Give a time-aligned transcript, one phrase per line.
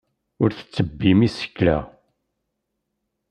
[0.43, 1.77] Ur tettebbim isekla.